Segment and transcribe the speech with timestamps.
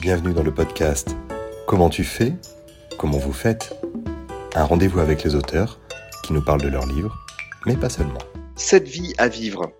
[0.00, 1.14] Bienvenue dans le podcast
[1.66, 2.32] Comment tu fais
[2.98, 3.74] Comment vous faites
[4.54, 5.78] Un rendez-vous avec les auteurs
[6.24, 7.14] qui nous parlent de leurs livres,
[7.66, 8.20] mais pas seulement.
[8.56, 9.70] Sept vies à vivre.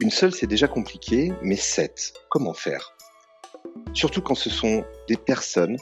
[0.00, 2.96] Une seule, c'est déjà compliqué, mais sept, comment faire?
[3.94, 5.76] Surtout quand ce sont des personnes,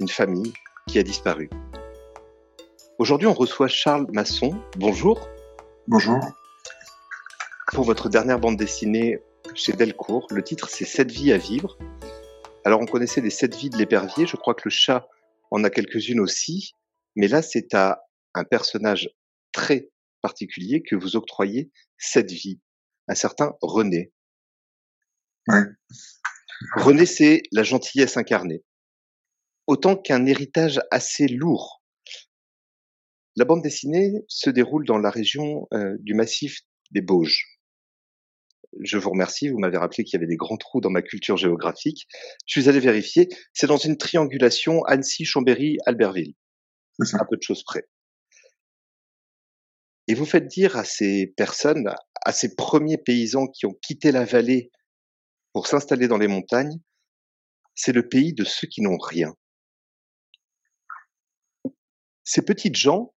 [0.00, 0.54] une famille
[0.88, 1.50] qui a disparu.
[2.98, 4.58] Aujourd'hui, on reçoit Charles Masson.
[4.78, 5.28] Bonjour.
[5.88, 6.20] Bonjour.
[7.74, 9.20] Pour votre dernière bande dessinée
[9.54, 11.76] chez Delcourt, le titre c'est Sept vies à vivre.
[12.64, 15.06] Alors on connaissait les sept vies de l'épervier, je crois que le chat
[15.50, 16.72] en a quelques-unes aussi,
[17.14, 19.10] mais là c'est à un personnage
[19.52, 19.90] très
[20.22, 22.60] particulier que vous octroyez sept vies,
[23.06, 24.12] un certain René.
[26.76, 28.64] René, c'est la gentillesse incarnée,
[29.66, 31.82] autant qu'un héritage assez lourd.
[33.36, 36.60] La bande dessinée se déroule dans la région euh, du massif
[36.92, 37.53] des Bauges
[38.80, 39.48] je vous remercie.
[39.48, 42.06] Vous m'avez rappelé qu'il y avait des grands trous dans ma culture géographique.
[42.46, 43.28] Je suis allé vérifier.
[43.52, 46.34] C'est dans une triangulation Annecy, Chambéry, Albertville.
[47.00, 47.88] Un peu de choses près.
[50.06, 51.88] Et vous faites dire à ces personnes,
[52.24, 54.70] à ces premiers paysans qui ont quitté la vallée
[55.52, 56.78] pour s'installer dans les montagnes,
[57.74, 59.34] c'est le pays de ceux qui n'ont rien.
[62.22, 63.14] Ces petites gens,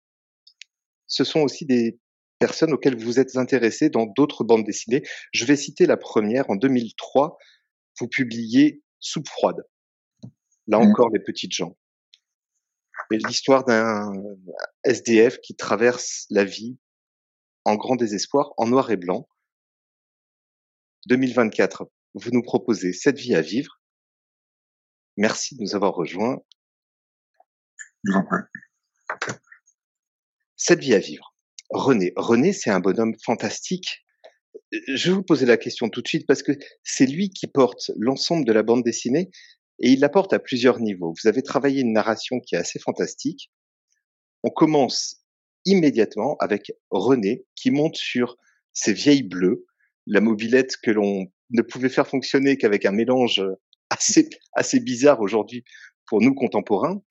[1.07, 1.99] ce sont aussi des
[2.39, 5.03] personnes auxquelles vous êtes intéressé dans d'autres bandes dessinées.
[5.31, 6.49] Je vais citer la première.
[6.49, 7.37] En 2003,
[7.99, 9.63] vous publiez Soupe froide.
[10.67, 10.89] Là mmh.
[10.89, 11.77] encore, les petites gens.
[13.11, 14.11] L'histoire d'un
[14.83, 16.77] SDF qui traverse la vie
[17.65, 19.27] en grand désespoir, en noir et blanc.
[21.07, 23.79] 2024, vous nous proposez cette vie à vivre.
[25.17, 26.41] Merci de nous avoir rejoints.
[30.55, 31.34] Cette vie à vivre.
[31.75, 32.13] René.
[32.15, 34.05] René, c'est un bonhomme fantastique.
[34.71, 37.91] Je vais vous poser la question tout de suite parce que c'est lui qui porte
[37.97, 39.29] l'ensemble de la bande dessinée
[39.79, 41.13] et il la porte à plusieurs niveaux.
[41.21, 43.51] Vous avez travaillé une narration qui est assez fantastique.
[44.43, 45.25] On commence
[45.65, 48.37] immédiatement avec René qui monte sur
[48.71, 49.65] ses vieilles bleues,
[50.07, 53.43] la mobilette que l'on ne pouvait faire fonctionner qu'avec un mélange
[53.89, 55.63] assez, assez bizarre aujourd'hui
[56.07, 57.01] pour nous contemporains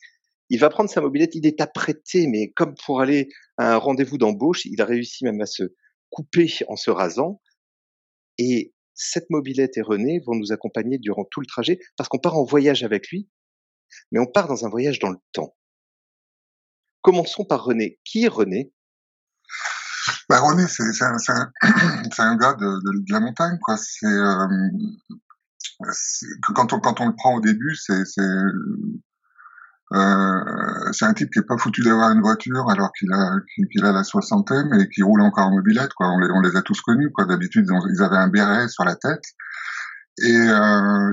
[0.51, 4.19] il va prendre sa mobilette, il est apprêté, mais comme pour aller à un rendez-vous
[4.19, 5.65] d'embauche, il a réussi même à se
[6.11, 7.41] couper en se rasant.
[8.39, 12.37] Et cette mobilette et René vont nous accompagner durant tout le trajet parce qu'on part
[12.37, 13.29] en voyage avec lui,
[14.13, 15.57] mais on part dans un voyage dans le temps.
[17.03, 17.99] Commençons par René.
[18.05, 18.73] Qui est René?
[20.29, 21.17] Bah, René, c'est un,
[22.19, 23.77] un, gars de, la montagne, quoi.
[23.77, 24.47] C'est euh,
[26.55, 28.05] quand on quand on le prend au début, c'est
[29.93, 33.37] euh, c'est un type qui est pas foutu d'avoir une voiture alors qu'il a
[33.71, 36.09] qu'il a la soixantaine et qui roule encore en mobilette quoi.
[36.09, 37.27] On les, on les a tous connus quoi.
[37.27, 39.23] D'habitude ils avaient un béret sur la tête
[40.23, 41.13] et euh,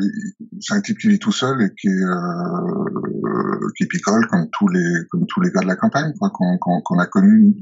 [0.59, 5.05] c'est un type qui vit tout seul et qui euh, qui picole comme tous les
[5.09, 7.55] comme tous les gars de la campagne quoi qu'on qu'on a connus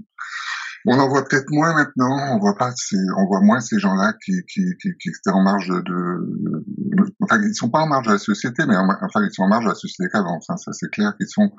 [0.86, 2.36] on en voit peut-être moins maintenant.
[2.36, 2.74] On voit pas,
[3.18, 7.42] on voit moins ces gens-là qui, qui, qui, qui étaient en marge de, de, enfin,
[7.42, 9.70] ils sont pas en marge de la société, mais enfin, ils sont en marge de
[9.70, 10.40] la société qu'avant.
[10.42, 11.52] Ça, c'est clair qu'ils sont,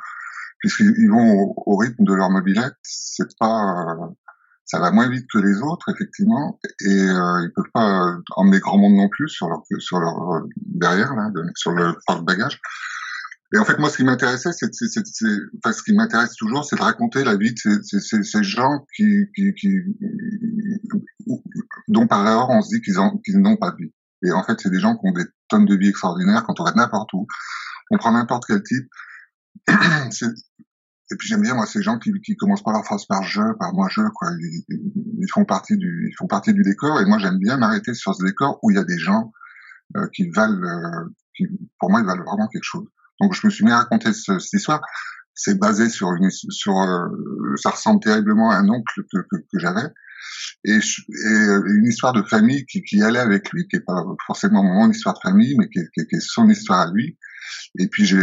[0.59, 3.97] puisqu'ils vont au, rythme de leur mobilette, c'est pas,
[4.65, 8.79] ça va moins vite que les autres, effectivement, et euh, ils peuvent pas emmener grand
[8.79, 12.61] monde non plus sur leur, sur leur derrière, là, sur le porte-bagages.
[13.53, 14.71] Et en fait, moi, ce qui m'intéressait, c'est,
[15.59, 18.87] enfin, ce qui m'intéresse toujours, c'est de raconter la vie de ces, ces, ces gens
[18.95, 19.77] qui, qui, qui,
[21.89, 22.95] dont par erreur on se dit qu'ils,
[23.25, 23.93] qu'ils n'ont pas de vie.
[24.23, 26.65] Et en fait, c'est des gens qui ont des tonnes de vie extraordinaires quand on
[26.65, 27.27] va n'importe où.
[27.91, 28.89] On prend n'importe quel type.
[29.69, 33.43] et puis j'aime bien moi ces gens qui, qui commencent pas leur phrase par je,
[33.59, 34.31] par moi je, quoi.
[34.39, 34.65] Ils,
[35.19, 37.01] ils, font partie du, ils font partie du décor.
[37.01, 39.33] Et moi, j'aime bien m'arrêter sur ce décor où il y a des gens
[39.97, 41.47] euh, qui valent, euh, qui,
[41.81, 42.87] pour moi, ils valent vraiment quelque chose.
[43.21, 44.81] Donc je me suis mis à raconter cette histoire.
[45.35, 47.09] C'est basé sur une sur euh,
[47.57, 49.89] ça ressemble terriblement à un oncle que, que, que j'avais
[50.65, 54.05] et, et, euh, une histoire de famille qui, qui allait avec lui, qui est pas
[54.27, 57.17] forcément mon histoire de famille, mais qui, qui, qui est son histoire à lui.
[57.79, 58.19] Et puis j'ai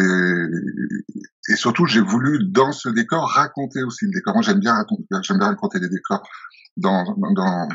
[1.50, 4.34] et surtout j'ai voulu dans ce décor raconter aussi le décor.
[4.34, 6.28] Moi j'aime bien raconter, j'aime bien raconter les décors.
[6.76, 7.68] Dans dans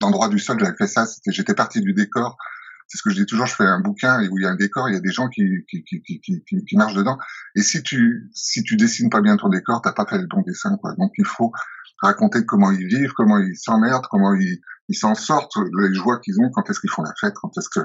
[0.00, 1.06] dans droit du sol j'avais fait ça.
[1.28, 2.36] J'étais parti du décor
[2.86, 4.56] c'est ce que je dis toujours, je fais un bouquin où il y a un
[4.56, 7.18] décor, il y a des gens qui, qui, qui, marchent dedans.
[7.54, 10.42] Et si tu, si tu dessines pas bien ton décor, t'as pas fait le bon
[10.42, 10.76] dessin.
[10.98, 11.52] Donc il faut
[12.02, 16.40] raconter comment ils vivent, comment ils s'emmerdent, comment ils, ils s'en sortent, les joies qu'ils
[16.40, 17.80] ont, quand est-ce qu'ils font la fête, quand est-ce que,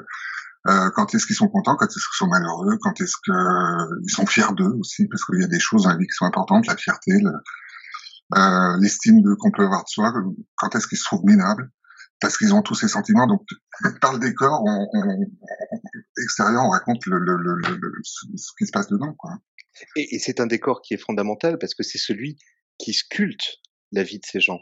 [0.67, 4.01] euh, quand est-ce qu'ils sont contents, quand est-ce qu'ils sont malheureux, quand est-ce que euh,
[4.07, 6.25] sont fiers d'eux aussi, parce qu'il y a des choses dans la vie qui sont
[6.25, 7.13] importantes, la fierté,
[8.35, 10.13] euh, l'estime qu'on peut avoir de soi,
[10.57, 11.71] quand est-ce qu'ils se trouvent minables.
[12.19, 13.27] Parce qu'ils ont tous ces sentiments.
[13.27, 13.42] Donc,
[14.01, 15.25] par le décor, on, on,
[16.21, 19.13] extérieur, on raconte le, le, le, ce qui se passe dedans.
[19.18, 19.31] Quoi.
[19.95, 22.38] Et, c'est un décor qui est fondamental parce que c'est celui
[22.77, 23.60] qui sculpte
[23.92, 24.60] la vie de ces gens.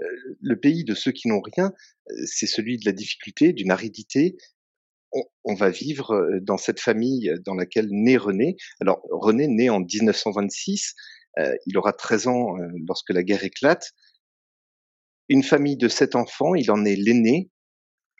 [0.00, 0.04] Euh,
[0.40, 1.72] le pays de ceux qui n'ont rien,
[2.10, 4.36] euh, c'est celui de la difficulté, d'une aridité.
[5.12, 8.56] On, on, va vivre euh, dans cette famille dans laquelle naît René.
[8.80, 10.94] Alors René naît en 1926,
[11.38, 13.92] euh, il aura 13 ans lorsque la guerre éclate.
[15.30, 17.50] Une famille de sept enfants, il en est l'aîné,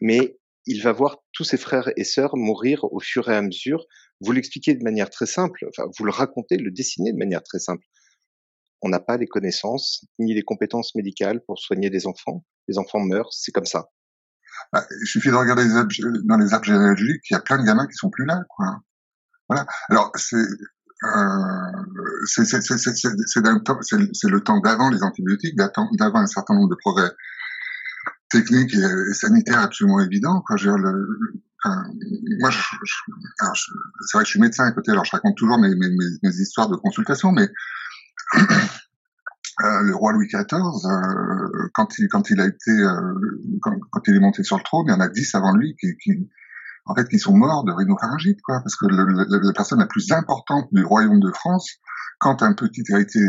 [0.01, 3.85] mais il va voir tous ses frères et sœurs mourir au fur et à mesure.
[4.23, 7.59] Vous l'expliquez de manière très simple, enfin vous le racontez, le dessinez de manière très
[7.59, 7.85] simple
[8.83, 12.45] on n'a pas les connaissances ni les compétences médicales pour soigner des enfants.
[12.69, 13.91] Les enfants meurent, c'est comme ça.
[14.73, 15.65] Bah, il suffit de regarder
[16.25, 18.81] dans les arbres généalogiques, il y a plein de gamins qui sont plus là, quoi.
[19.49, 19.67] Voilà.
[19.89, 20.45] Alors c'est
[22.27, 22.43] c'est
[24.29, 27.11] le temps d'avant les antibiotiques, d'avant un certain nombre de progrès
[28.31, 30.43] techniques et, sanitaires absolument évidents.
[30.47, 30.57] Quoi.
[30.57, 31.09] Je le,
[31.65, 31.85] enfin,
[32.41, 35.89] moi, c'est vrai que je suis médecin à côté, alors je raconte toujours mes, mes,
[36.23, 37.49] mes histoires de consultation, mais
[39.63, 43.15] Euh, le roi Louis XIV, euh, quand il quand il a été euh,
[43.61, 45.77] quand, quand, il est monté sur le trône, il y en a dix avant lui
[45.79, 46.31] qui, qui
[46.87, 50.11] en fait qui sont morts de rhinopharyngite quoi, parce que le, la personne la plus
[50.13, 51.79] importante du royaume de France,
[52.19, 53.23] quand un petit héritier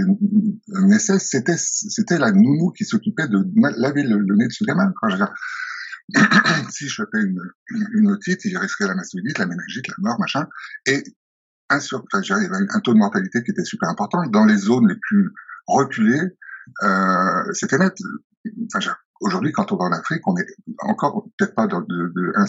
[0.68, 3.44] naissait, c'était c'était la nounou qui s'occupait de
[3.78, 4.92] laver le, nez de ce gamin.
[5.10, 5.16] Je
[6.72, 7.40] si je fais une,
[7.94, 10.46] une otite, il risquait la mastodite, la méningite, la mort, machin,
[10.86, 11.04] et
[11.70, 14.22] un, sur, enfin, il y avait un taux de mortalité qui était super important.
[14.28, 15.32] Dans les zones les plus
[15.68, 16.22] reculées,
[16.84, 17.94] euh, c'était net.
[18.76, 20.46] Enfin, Aujourd'hui, quand on va en Afrique, on est
[20.80, 22.46] encore peut-être pas de, de, de 1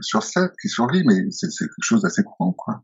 [0.00, 2.52] sur 7 qui survit, mais c'est quelque chose d'assez courant.
[2.52, 2.82] Quoi.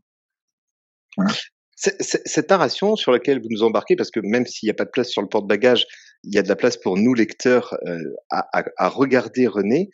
[1.17, 1.33] Voilà.
[1.75, 4.91] Cette narration sur laquelle vous nous embarquez, parce que même s'il n'y a pas de
[4.91, 5.85] place sur le porte-bagages,
[6.23, 7.99] il y a de la place pour nous lecteurs euh,
[8.29, 9.89] à, à, regarder René.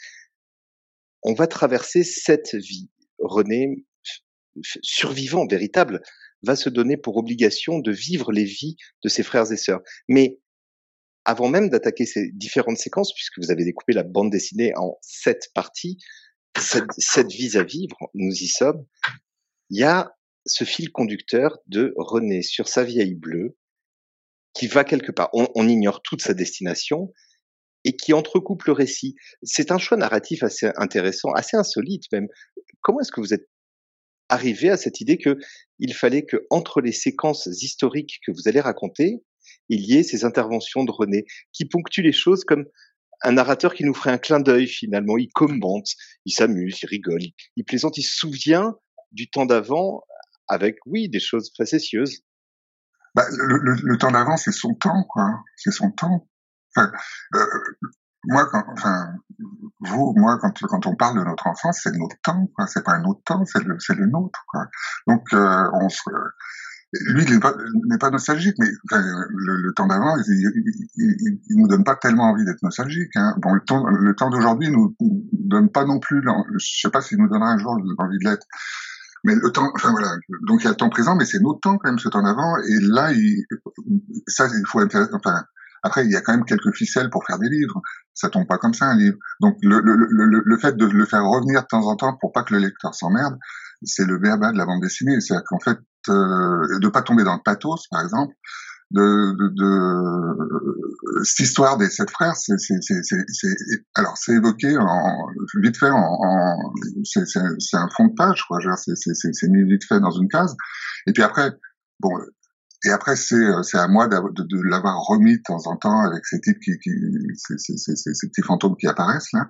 [1.24, 2.89] On va traverser cette vie.
[3.19, 3.86] René
[4.63, 6.01] survivant véritable,
[6.44, 9.81] va se donner pour obligation de vivre les vies de ses frères et sœurs.
[10.07, 10.39] Mais
[11.26, 15.50] avant même d'attaquer ces différentes séquences, puisque vous avez découpé la bande dessinée en sept
[15.54, 15.98] parties,
[16.58, 18.86] sept, vies à vivre, nous y sommes,
[19.70, 20.12] il y a
[20.46, 23.58] ce fil conducteur de René sur sa vieille bleue,
[24.54, 25.30] qui va quelque part.
[25.34, 27.14] On, ignore toute sa destination,
[27.84, 29.16] et qui entrecoupe le récit.
[29.44, 32.28] C'est un choix narratif assez intéressant, assez insolite même.
[32.82, 33.48] Comment est-ce que vous êtes
[34.30, 35.38] arriver à cette idée que
[35.80, 39.24] il fallait que entre les séquences historiques que vous allez raconter,
[39.72, 42.66] il y ait ces interventions de René qui ponctuent les choses comme
[43.24, 45.18] un narrateur qui nous ferait un clin d'œil finalement.
[45.18, 45.88] Il commente,
[46.26, 47.22] il s'amuse, il rigole,
[47.56, 48.76] il, plaisante, il se souvient
[49.12, 50.04] du temps d'avant
[50.48, 52.22] avec, oui, des choses facétieuses.
[53.16, 55.28] Bah, le, le, temps d'avant, c'est son temps, quoi.
[55.58, 56.28] C'est son temps.
[56.78, 56.88] Euh,
[58.24, 59.14] moi, quand, enfin,
[59.80, 62.68] vous, moi, quand, quand on parle de notre enfance, c'est notre temps, quoi.
[62.68, 64.66] C'est pas un autre temps, c'est le, c'est le nôtre, quoi.
[65.08, 66.10] Donc, euh, on se,
[66.94, 70.52] lui, il n'est pas, nostalgique, mais enfin, le, temps d'avant, il,
[70.98, 73.12] il, nous donne pas tellement envie d'être nostalgique.
[73.16, 73.34] Hein.
[73.38, 74.96] Bon, le temps, le temps d'aujourd'hui nous,
[75.32, 76.22] donne pas non plus.
[76.58, 78.46] Je sais pas s'il nous donnera un jour envie de l'être.
[79.24, 80.16] Mais le temps, enfin voilà.
[80.48, 82.24] Donc il y a le temps présent, mais c'est notre temps quand même, ce temps
[82.24, 82.58] d'avant.
[82.58, 83.46] Et là, il,
[84.28, 84.82] ça, il faut.
[84.82, 85.44] Enfin,
[85.84, 87.82] après, il y a quand même quelques ficelles pour faire des livres.
[88.14, 89.18] Ça tombe pas comme ça un livre.
[89.40, 89.96] Donc le, le,
[90.44, 92.94] le fait de le faire revenir de temps en temps pour pas que le lecteur
[92.94, 93.38] s'emmerde,
[93.84, 95.20] c'est le béaba de la bande dessinée.
[95.22, 95.78] C'est-à-dire qu'en fait,
[96.10, 98.34] euh, de pas tomber dans le pathos, par exemple,
[98.92, 102.56] de, de, de cette histoire des sept frères, c'est,
[103.96, 105.28] alors c'est évoqué en,
[105.62, 106.74] vite fait, en, en
[107.04, 108.60] c'est, un fond de page, quoi.
[108.76, 110.56] C'est, mis vite fait dans une case.
[111.08, 111.52] Et puis après,
[112.00, 112.12] bon,
[112.84, 116.26] et après, c'est euh, à moi de, de, l'avoir remis de temps en temps avec
[116.26, 116.90] ces types qui, qui
[117.36, 119.48] ces, ces, ces, petits fantômes qui apparaissent là.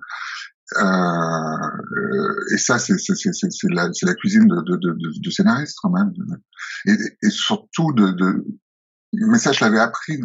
[0.76, 2.96] Euh, et ça, c'est
[3.70, 6.12] la, la cuisine de, de, de, de scénariste quand même.
[6.86, 8.44] Et, et surtout de, de,
[9.12, 10.20] mais ça, je l'avais appris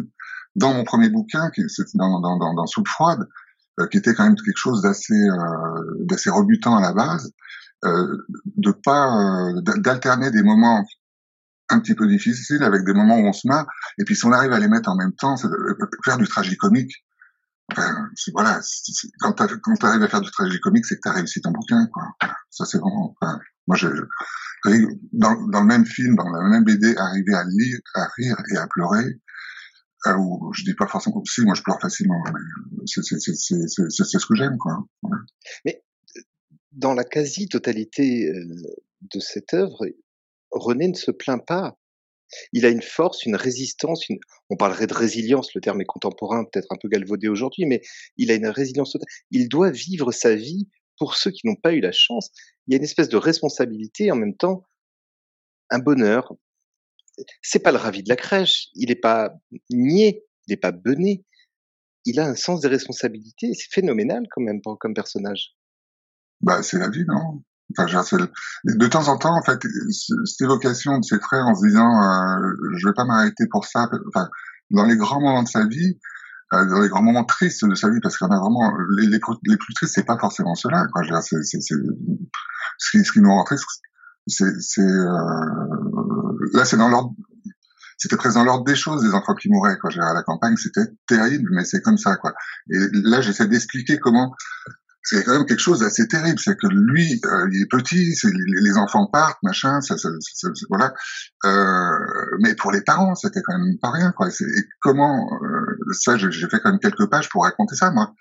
[0.56, 1.62] dans mon premier bouquin, qui
[1.94, 3.28] dans, dans, dans, dans Soupe froide,
[3.80, 7.32] euh, qui était quand même quelque chose d'assez euh, d'assez rebutant à la base,
[7.84, 8.16] euh,
[8.56, 10.84] de pas euh, d'alterner des moments
[11.70, 13.66] un petit peu difficile avec des moments où on se marre.
[13.98, 15.36] Et puis si on arrive à les mettre en même temps,
[16.04, 16.92] faire du tragicomique.
[17.70, 18.60] Enfin, voilà,
[19.20, 22.04] quand tu arrives à faire du tragicomique, c'est que tu as réussi ton bouquin, quoi.
[22.50, 23.14] Ça c'est vraiment.
[23.20, 23.88] Enfin, moi, je,
[25.12, 28.66] dans, le même film, dans la même BD, arriver à lire, à rire et à
[28.66, 29.20] pleurer.
[30.06, 32.22] Euh, ou je dis pas forcément si, moi je pleure facilement.
[32.86, 34.86] C'est ce que j'aime, quoi.
[35.64, 35.82] Mais
[36.72, 38.44] dans la quasi-totalité euh,
[39.12, 39.86] de cette œuvre,
[40.50, 41.78] René ne se plaint pas
[42.52, 44.06] Il a une force, une résistance,
[44.50, 47.80] on parlerait de résilience, le terme est contemporain, peut-être un peu galvaudé aujourd'hui, mais
[48.16, 49.08] il a une résilience totale.
[49.30, 50.68] Il doit vivre sa vie
[50.98, 52.30] pour ceux qui n'ont pas eu la chance.
[52.66, 54.64] Il y a une espèce de responsabilité en même temps
[55.70, 56.32] un bonheur.
[57.42, 59.34] C'est pas le ravi de la crèche, il n'est pas
[59.70, 61.24] niais, il n'est pas bené.
[62.04, 65.54] Il a un sens des responsabilités, c'est phénoménal quand même comme personnage.
[66.40, 67.42] Bah, c'est la vie, non?
[67.76, 67.86] Enfin,
[68.64, 69.60] de temps en temps, en fait,
[69.90, 73.90] cette évocation de ses frères en se disant euh, je vais pas m'arrêter pour ça.
[74.08, 74.28] Enfin,
[74.70, 75.98] dans les grands moments de sa vie,
[76.54, 79.74] euh, dans les grands moments tristes de sa vie, parce qu'on a vraiment les, plus
[79.74, 80.86] tristes, c'est pas forcément cela.
[80.92, 81.02] Quoi.
[81.02, 81.74] Je veux dire, c'est, c'est, c'est,
[82.78, 83.66] ce qui, ce qui nous rend triste,
[84.26, 85.18] c'est, euh,
[86.52, 87.12] là, c'est dans l'ordre.
[87.98, 89.76] C'était présent dans l'ordre des choses, des enfants qui mouraient.
[89.78, 89.90] Quoi.
[89.90, 92.16] Je veux dire, à la campagne, c'était terrible, mais c'est comme ça.
[92.16, 92.32] Quoi.
[92.70, 94.34] Et là, j'essaie d'expliquer comment
[95.02, 96.38] c'est quand même quelque chose d'assez terrible.
[96.38, 100.48] C'est que lui, euh, il est petit, les, les, enfants partent, machin, ça, ça, ça,
[100.68, 100.92] voilà.
[101.44, 101.98] Euh,
[102.40, 104.28] mais pour les parents, c'était quand même pas rien, quoi.
[104.28, 104.32] Et
[104.80, 108.14] comment euh, ça, j'ai fait quand même quelques pages pour raconter ça, moi.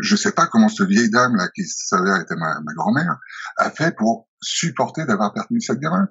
[0.00, 3.18] Je sais pas comment cette vieille dame là, qui s'avère était ma, ma grand-mère,
[3.56, 6.06] a fait pour supporter d'avoir perdu cette gamin.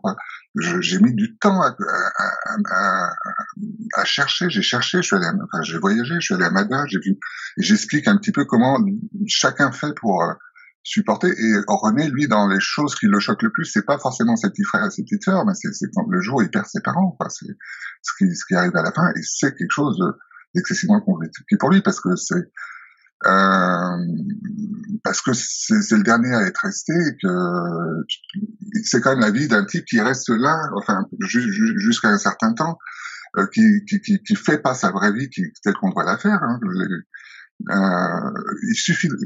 [0.79, 3.09] J'ai mis du temps à, à, à,
[3.93, 4.49] à chercher.
[4.49, 4.97] J'ai cherché.
[4.97, 6.15] Je suis allé, enfin, j'ai voyagé.
[6.15, 6.85] Je suis allé à Mada.
[6.87, 7.17] J'ai vu.
[7.57, 8.79] J'explique un petit peu comment
[9.27, 10.33] chacun fait pour euh,
[10.83, 11.27] supporter.
[11.29, 14.49] Et René, lui, dans les choses qui le choquent le plus, c'est pas forcément ses
[14.49, 17.17] petits frères et ses petites sœurs, mais c'est quand le jour il perd ses parents.
[17.29, 17.45] C'est
[18.01, 19.09] ce qui, ce qui arrive à la fin.
[19.09, 19.97] Et c'est quelque chose
[20.53, 22.51] d'excessivement compliqué pour lui parce que c'est
[25.03, 27.27] parce que c'est le dernier à être resté que
[28.83, 32.77] c'est quand même la vie d'un type qui reste là, enfin jusqu'à un certain temps,
[33.37, 36.17] euh, qui, qui, qui, qui, fait pas sa vraie vie qui, telle qu'on doit la
[36.17, 36.41] faire.
[36.41, 36.59] Hein.
[37.69, 38.31] Euh,
[38.69, 39.17] il suffit de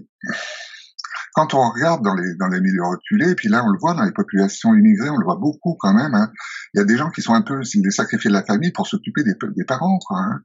[1.33, 4.03] quand on regarde dans les, dans les milieux reculés, puis là on le voit dans
[4.03, 6.31] les populations immigrées, on le voit beaucoup quand même, hein.
[6.73, 8.87] il y a des gens qui sont un peu des sacrifiés de la famille pour
[8.87, 9.99] s'occuper des, des, parents.
[10.11, 10.41] Hein.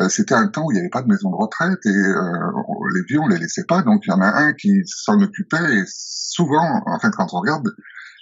[0.00, 2.50] Euh, C'était un temps où il n'y avait pas de maison de retraite et euh,
[2.94, 5.78] les vieux on les laissait pas, donc il y en a un qui s'en occupait
[5.78, 7.68] et souvent, en fait quand on regarde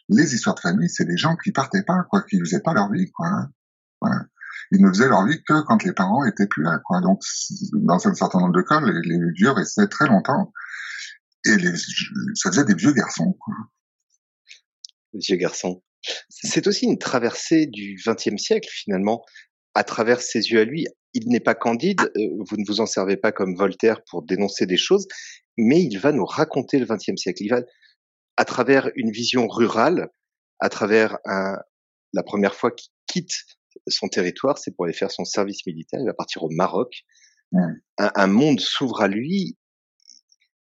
[0.08, 2.90] les histoires de famille, c'est des gens qui partaient pas, quoi, qui faisaient pas leur
[2.90, 3.28] vie, quoi.
[3.28, 4.26] Hein.
[4.72, 6.78] Ils ne faisaient leur vie que quand les parents étaient plus là.
[6.84, 7.00] Quoi.
[7.00, 7.20] Donc,
[7.72, 10.52] dans un certain nombre de cas, les, les vieux restaient très longtemps
[11.46, 11.72] et les,
[12.34, 13.36] ça faisait des vieux garçons.
[13.40, 13.54] Quoi.
[15.14, 15.82] Vieux garçons.
[16.28, 19.24] C'est aussi une traversée du XXe siècle finalement,
[19.74, 20.86] à travers ses yeux à lui.
[21.12, 24.66] Il n'est pas candide, euh, vous ne vous en servez pas comme Voltaire pour dénoncer
[24.66, 25.06] des choses,
[25.56, 27.42] mais il va nous raconter le XXe siècle.
[27.42, 27.62] Il va,
[28.36, 30.08] à travers une vision rurale,
[30.60, 31.56] à travers un,
[32.12, 33.32] la première fois qu'il quitte
[33.86, 36.00] son territoire, c'est pour aller faire son service militaire.
[36.00, 37.02] Il va partir au Maroc.
[37.52, 39.56] Un, un, monde s'ouvre à lui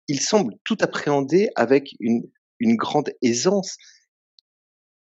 [0.07, 2.23] il semble tout appréhender avec une,
[2.61, 3.77] grande aisance,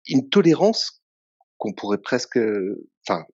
[0.08, 1.02] une tolérance
[1.58, 2.40] qu'on pourrait presque,
[3.08, 3.26] enfin,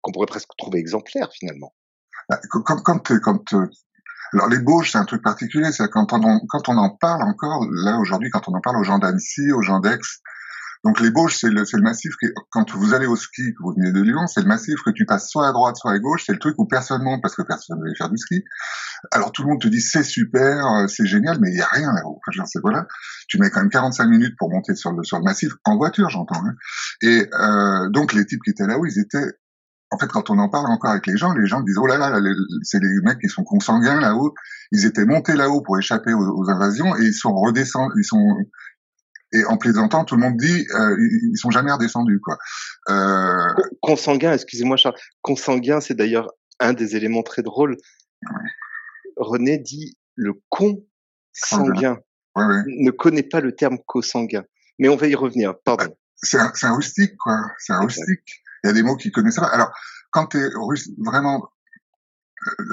[0.00, 1.74] qu'on pourrait presque trouver exemplaire finalement.
[2.28, 3.66] Bah, quand, quand, quand, euh,
[4.32, 7.64] alors les Bauges, c'est un truc particulier, c'est quand on, quand on en parle encore,
[7.70, 9.98] là aujourd'hui, quand on en parle aux gens d'Annecy, aux gens d'Aix,
[10.84, 13.72] donc les Bauges, c'est le, le, massif que quand vous allez au ski, que vous
[13.74, 16.24] venez de Lyon, c'est le massif que tu passes soit à droite, soit à gauche.
[16.26, 18.44] C'est le truc où personne monte parce que personne ne veut faire du ski.
[19.10, 21.66] Alors tout le monde te dit c'est super, euh, c'est génial, mais il y a
[21.66, 22.20] rien là-haut.
[22.28, 22.86] Enfin, voilà,
[23.28, 26.10] tu mets quand même 45 minutes pour monter sur le sur le massif en voiture,
[26.10, 26.42] j'entends.
[26.44, 26.54] Hein.
[27.00, 29.32] Et euh, donc les types qui étaient là-haut, ils étaient
[29.90, 31.96] en fait, quand on en parle encore avec les gens, les gens disent oh là
[31.96, 32.18] là,
[32.62, 34.34] c'est les mecs qui sont consanguins là-haut.
[34.72, 38.36] Ils étaient montés là-haut pour échapper aux, aux, invasions et ils sont redescendus, ils sont
[39.34, 40.96] et en plaisantant, tout le monde dit euh,
[41.32, 42.38] ils sont jamais redescendus quoi.
[42.88, 43.52] Euh...
[43.82, 47.76] Consanguin, excusez-moi Charles, consanguin, c'est d'ailleurs un des éléments très drôles.
[49.16, 50.82] René dit le con
[51.32, 51.98] sanguin.
[52.36, 52.62] Ouais, ouais.
[52.66, 54.44] Ne connaît pas le terme co-sanguin.
[54.78, 55.54] Mais on va y revenir.
[55.64, 55.94] Pardon.
[56.16, 57.38] C'est un, un, rustique quoi.
[57.58, 58.42] C'est un rustique.
[58.62, 59.46] Il y a des mots qu'il connaissent pas.
[59.46, 59.72] Alors
[60.10, 60.48] quand tu es
[60.98, 61.48] vraiment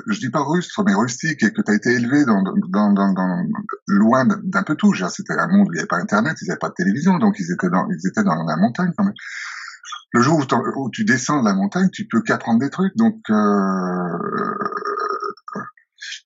[0.07, 3.13] je dis pas rustre, mais rustique, et que tu as été élevé dans, dans, dans,
[3.13, 3.45] dans
[3.87, 4.93] loin d'un peu tout.
[4.93, 7.35] C'était un monde où il n'y avait pas Internet, ils n'avaient pas de télévision, donc
[7.39, 9.13] ils étaient dans, ils étaient dans la montagne quand même.
[10.13, 12.95] Le jour où, où tu descends de la montagne, tu peux qu'apprendre des trucs.
[12.97, 13.33] Donc, euh,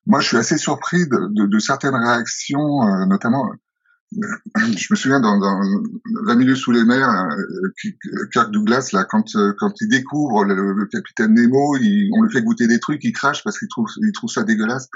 [0.06, 3.48] moi, je suis assez surpris de, de, de certaines réactions, euh, notamment
[4.56, 5.60] je me souviens dans, dans
[6.26, 10.86] 20 milieux sous les mers, euh, Kirk Douglas, là, quand, euh, quand il découvre le,
[10.86, 14.12] capitaine Nemo, il, on lui fait goûter des trucs, il crache parce qu'il trouve, il
[14.12, 14.88] trouve ça dégueulasse.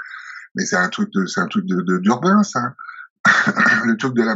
[0.55, 2.73] Mais c'est un truc de, c'est un truc de, d'urbain, ça.
[3.85, 4.35] le truc de la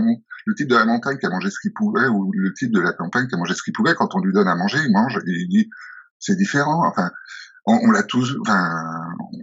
[0.55, 2.93] type de la montagne qui a mangé ce qu'il pouvait, ou le type de la
[2.93, 5.17] campagne qui a mangé ce qu'il pouvait, quand on lui donne à manger, il mange
[5.17, 5.69] et il dit,
[6.19, 6.85] c'est différent.
[6.87, 7.11] Enfin,
[7.65, 8.69] on, l'a tous, enfin,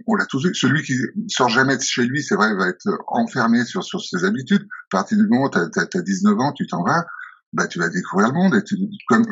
[0.07, 0.55] on l'a tous vu.
[0.55, 0.93] Celui qui
[1.27, 4.65] sort jamais de chez lui, c'est vrai, va être enfermé sur, sur ses habitudes.
[4.93, 7.05] À partir du moment où tu as, 19 ans, tu t'en vas,
[7.51, 8.75] bah tu vas découvrir le monde et tu,
[9.07, 9.25] comme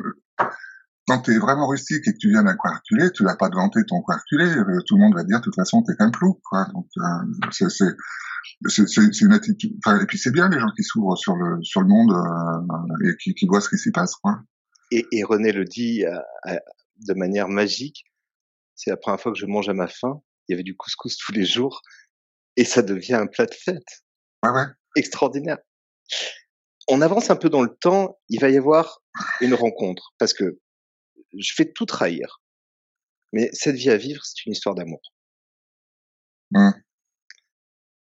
[1.07, 3.55] quand tu es vraiment rustique et que tu viens d'un coin tu vas pas te
[3.55, 6.11] vanter ton coin euh, tout le monde va te dire de toute façon t'es qu'un
[6.11, 6.67] plou quoi.
[6.73, 7.01] Donc euh,
[7.51, 7.85] c'est
[8.65, 13.33] et puis c'est bien les gens qui s'ouvrent sur le sur le monde euh, et
[13.33, 14.39] qui, voient ce qui s'y passe quoi.
[14.91, 16.03] Et, René le dit
[17.07, 18.03] de manière magique.
[18.75, 20.21] C'est la première fois que je mange à ma faim.
[20.47, 21.81] Il y avait du couscous tous les jours
[22.57, 24.03] et ça devient un plat de fête.
[24.43, 24.65] Ouais ouais.
[24.95, 25.57] Extraordinaire
[26.87, 29.01] on avance un peu dans le temps, il va y avoir
[29.39, 30.59] une rencontre, parce que
[31.37, 32.41] je vais tout trahir.
[33.31, 35.01] Mais cette vie à vivre, c'est une histoire d'amour.
[36.51, 36.71] Mmh.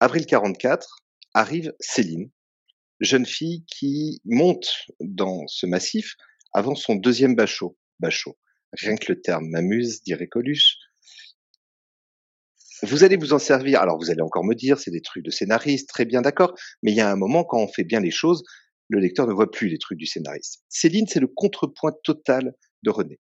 [0.00, 1.02] Avril 44,
[1.34, 2.30] arrive Céline,
[3.00, 6.14] jeune fille qui monte dans ce massif
[6.54, 7.76] avant son deuxième bachot.
[7.98, 8.38] Bachot.
[8.72, 10.76] Rien que le terme m'amuse, dirait Coluche.
[12.82, 13.80] Vous allez vous en servir.
[13.80, 16.54] Alors, vous allez encore me dire, c'est des trucs de scénariste, très bien, d'accord.
[16.82, 18.42] Mais il y a un moment, quand on fait bien les choses,
[18.88, 20.62] le lecteur ne voit plus les trucs du scénariste.
[20.68, 23.20] Céline, c'est le contrepoint total de René.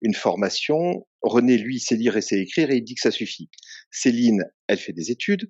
[0.00, 3.48] Une formation, René, lui, sait lire et sait écrire et il dit que ça suffit.
[3.90, 5.48] Céline, elle fait des études,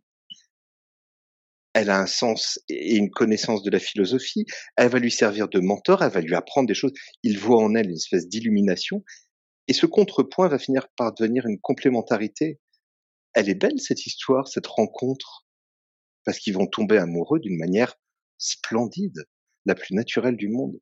[1.82, 4.46] elle a un sens et une connaissance de la philosophie,
[4.76, 7.74] elle va lui servir de mentor, elle va lui apprendre des choses, il voit en
[7.74, 9.04] elle une espèce d'illumination,
[9.68, 12.58] et ce contrepoint va finir par devenir une complémentarité
[13.34, 15.46] elle est belle cette histoire, cette rencontre,
[16.24, 17.94] parce qu'ils vont tomber amoureux d'une manière
[18.38, 19.26] splendide,
[19.64, 20.74] la plus naturelle du monde.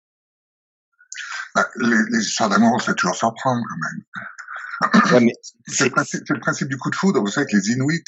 [1.54, 5.30] Bah, les, histoires d'amour, c'est toujours surprendre quand même.
[5.66, 7.20] c'est le, principe du coup de foudre.
[7.20, 8.04] Vous savez que les Inuits,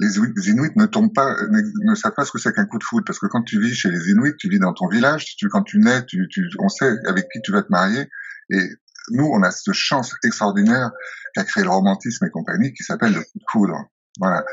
[0.00, 3.04] les, Inuits ne tombent pas, ne, savent pas ce que c'est qu'un coup de foudre,
[3.06, 5.62] parce que quand tu vis chez les Inuits, tu vis dans ton village, tu, quand
[5.62, 8.08] tu nais, tu, tu, on sait avec qui tu vas te marier,
[8.50, 8.68] et
[9.10, 10.90] nous, on a cette chance extraordinaire
[11.34, 13.84] qu'a créé le romantisme et compagnie qui s'appelle le coup de foudre.
[14.20, 14.44] Voilà,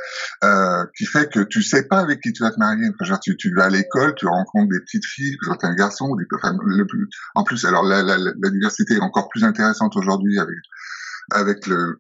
[0.44, 2.88] euh, qui fait que tu sais pas avec qui tu vas te marier.
[3.02, 6.16] Genre, tu, tu vas à l'école, tu rencontres des petites filles, quand t'es un garçon,
[6.16, 9.96] des, enfin, le plus, en plus, alors la, la, la, diversité est encore plus intéressante
[9.96, 10.56] aujourd'hui avec
[11.32, 12.00] avec le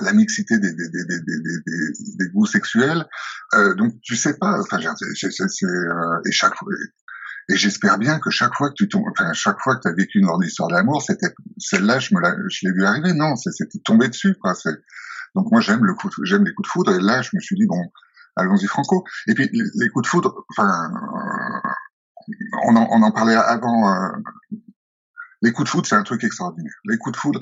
[0.00, 3.06] la mixité des, des, des, des, des goûts sexuels.
[3.54, 4.60] Euh, donc tu sais pas.
[4.60, 4.78] Enfin,
[5.14, 6.68] c'est, c'est, euh, et chaque fois,
[7.48, 9.92] et j'espère bien que chaque fois que tu tombes, enfin, chaque fois que tu as
[9.92, 13.12] vécu une grande histoire d'amour, c'était celle-là, je me je l'ai vu arriver.
[13.12, 14.54] Non, c'était tombé dessus, quoi.
[15.34, 16.94] Donc moi, j'aime le coup, j'aime les coups de foudre.
[16.94, 17.82] Et là, je me suis dit bon,
[18.36, 19.04] allons-y franco.
[19.26, 22.34] Et puis les, coups de foudre, enfin, euh,
[22.66, 23.92] on, en, on en parlait avant.
[23.92, 24.08] Euh,
[25.42, 26.74] les coups de foudre, c'est un truc extraordinaire.
[26.84, 27.40] Les coups de foudre,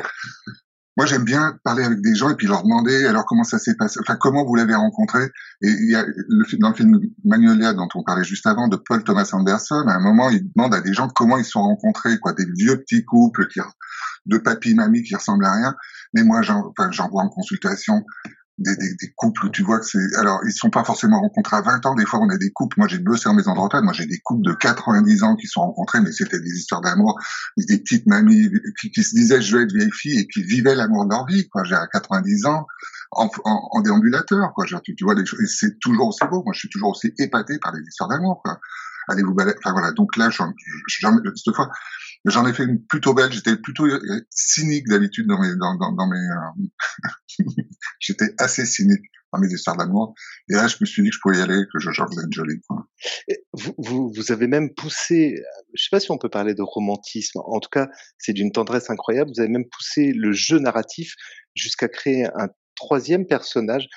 [0.99, 3.77] moi, j'aime bien parler avec des gens et puis leur demander alors comment ça s'est
[3.77, 5.27] passé, enfin comment vous l'avez rencontré.
[5.63, 8.75] Et il y a le, dans le film Magnolia dont on parlait juste avant de
[8.75, 11.63] Paul Thomas Anderson, à un moment, il demande à des gens comment ils se sont
[11.63, 13.61] rencontrés, quoi, des vieux petits couples qui
[14.27, 15.75] de papy mamie qui ressemblent à rien.
[16.15, 18.05] Mais moi, j'en enfin, vois en consultation
[18.59, 21.57] des, des, des, couples où tu vois que c'est alors ils sont pas forcément rencontrés
[21.57, 21.95] à 20 ans.
[21.95, 22.79] Des fois on a des couples.
[22.79, 23.83] Moi j'ai bossé en maison de retraite.
[23.83, 27.19] Moi j'ai des couples de 90 ans qui sont rencontrés mais c'était des histoires d'amour
[27.57, 30.75] des petites mamies qui, qui, se disaient je vais être vieille fille et qui vivaient
[30.75, 31.65] l'amour de leur vie quoi.
[31.65, 32.67] J'ai à 90 ans
[33.13, 34.65] en, en, en déambulateur quoi.
[34.67, 35.41] Tu, tu vois des choses.
[35.49, 36.43] C'est toujours aussi beau.
[36.43, 38.61] Moi je suis toujours aussi épaté par les histoires d'amour quoi.
[39.09, 39.59] Allez vous balader?
[39.65, 39.93] Enfin voilà.
[39.93, 40.53] Donc là j'en,
[41.35, 41.71] cette fois
[42.25, 43.33] J'en ai fait une plutôt belle.
[43.33, 46.17] J'étais plutôt euh, cynique d'habitude dans mes, dans, dans, dans mes.
[46.19, 47.45] Euh,
[48.01, 50.15] j'étais assez cynique dans mes histoires d'amour.
[50.51, 52.33] Et là, je me suis dit que je pouvais y aller, que je faisais une
[52.33, 52.61] jolie.
[53.53, 55.43] Vous, vous, vous avez même poussé.
[55.75, 57.41] Je sais pas si on peut parler de romantisme.
[57.45, 59.31] En tout cas, c'est d'une tendresse incroyable.
[59.35, 61.15] Vous avez même poussé le jeu narratif
[61.55, 63.89] jusqu'à créer un troisième personnage.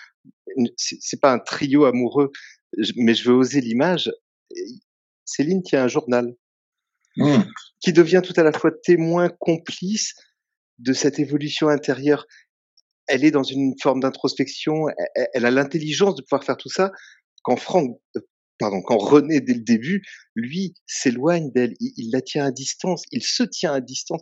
[0.76, 2.32] C'est pas un trio amoureux,
[2.98, 4.12] mais je veux oser l'image.
[5.26, 6.36] Céline tient un journal.
[7.18, 7.44] Mmh.
[7.82, 10.14] qui devient tout à la fois témoin complice
[10.80, 12.26] de cette évolution intérieure.
[13.08, 14.86] Elle est dans une forme d'introspection,
[15.34, 16.92] elle, a l'intelligence de pouvoir faire tout ça.
[17.44, 18.22] Quand Franck, euh,
[18.60, 20.04] pardon, quand René dès le début,
[20.36, 24.22] lui s'éloigne d'elle, il, la tient à distance, il se tient à distance,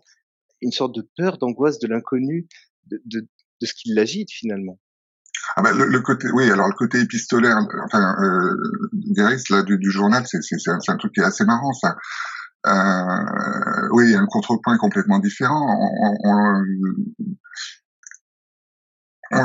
[0.61, 2.47] une sorte de peur, d'angoisse de l'inconnu,
[2.87, 3.21] de, de,
[3.61, 4.79] de, ce qui l'agite finalement.
[5.55, 8.55] Ah ben, le, côté, oui, alors le côté épistolaire, enfin, euh,
[9.49, 11.95] là du, du journal, c'est un, un, truc qui est assez marrant, ça.
[12.67, 15.77] Euh, oui, un contrepoint complètement différent.
[15.79, 16.65] On, on,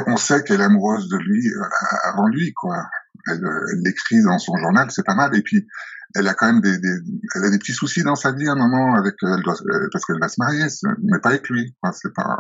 [0.07, 1.63] on, sait qu'elle est amoureuse de lui euh,
[2.05, 2.85] avant lui, quoi.
[3.29, 3.41] Elle
[3.85, 5.37] l'écrit dans son journal, c'est pas mal.
[5.37, 5.67] Et puis,
[6.15, 6.97] elle a quand même des, des,
[7.35, 9.89] elle a des petits soucis dans sa vie à un moment avec, elle doit, euh,
[9.93, 10.65] parce qu'elle va se marier,
[11.03, 11.75] mais pas avec lui.
[11.93, 12.39] C'est pas.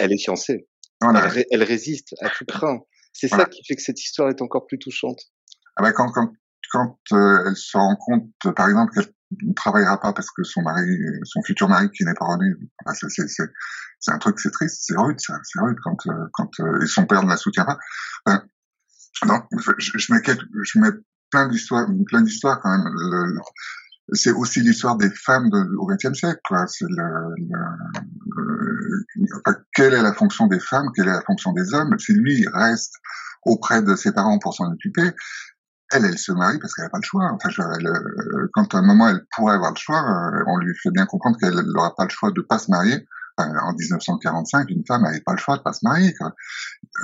[0.00, 0.68] Elle, est fiancée.
[1.02, 2.80] Elle, elle, résiste à tout craint.
[3.12, 5.18] C'est ça qui fait que cette histoire est encore plus touchante.
[5.76, 6.32] Ah ben quand, quand,
[6.72, 10.62] quand euh, elle se rend compte, par exemple, qu'elle ne travaillera pas parce que son
[10.62, 10.86] mari,
[11.24, 12.54] son futur mari qui n'est pas rené,
[14.00, 17.06] c'est un truc, c'est triste, c'est rude, c'est rude quand euh, quand euh, et son
[17.06, 17.78] père ne la soutient pas.
[18.24, 18.42] Ben,
[19.26, 20.90] non, je, je, mets je mets
[21.30, 22.86] plein d'histoires, plein d'histoires quand même.
[22.86, 23.38] Le,
[24.14, 26.40] c'est aussi l'histoire des femmes au XXe siècle.
[26.44, 26.66] Quoi.
[26.66, 27.34] C'est le,
[28.36, 32.46] le, quelle est la fonction des femmes, quelle est la fonction des hommes Si lui
[32.54, 32.94] reste
[33.44, 35.10] auprès de ses parents pour s'en occuper,
[35.92, 37.30] elle, elle se marie parce qu'elle n'a pas le choix.
[37.32, 37.48] Enfin,
[37.78, 40.90] elle, euh, quand à un moment elle pourrait avoir le choix, euh, on lui fait
[40.90, 43.06] bien comprendre qu'elle n'aura pas le choix de pas se marier
[43.38, 46.14] en 1945, une femme n'avait pas le choix de pas se marier.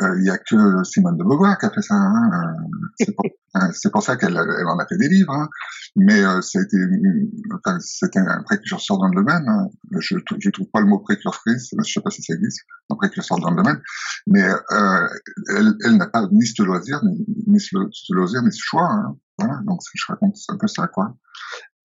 [0.03, 1.94] Euh, il y a que Simone de Beauvoir qui a fait ça.
[1.94, 2.31] Hein.
[2.33, 3.12] Euh,
[3.57, 5.33] euh, c'est pour, ça qu'elle elle en a fait des livres.
[5.33, 5.49] Hein.
[5.97, 6.77] Mais euh, c'était
[7.53, 7.79] enfin,
[8.16, 9.44] un précurseur dans le domaine.
[9.49, 9.68] Hein.
[9.99, 13.38] Je ne trouve pas le mot précursrice, je sais pas si ça existe, un précurseur
[13.38, 13.81] dans le domaine.
[14.27, 15.09] Mais euh,
[15.57, 18.88] elle, elle n'a pas ni ce loisir, ni, ni ce loisir, ni ce choix.
[18.90, 19.16] Hein.
[19.38, 21.16] Voilà, donc je raconte un peu ça, quoi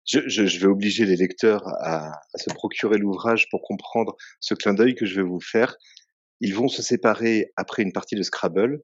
[0.06, 4.54] je, je, je, vais obliger les lecteurs à, à se procurer l'ouvrage pour comprendre ce
[4.54, 5.76] clin d'œil que je vais vous faire.
[6.40, 8.82] Ils vont se séparer après une partie de Scrabble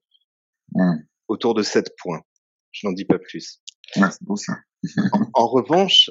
[0.75, 0.95] mmh.
[1.29, 2.23] autour de 7 points.
[2.73, 3.61] Je n'en dis pas plus.
[3.97, 4.55] Ouais, c'est beau ça.
[5.13, 6.11] en, en, revanche,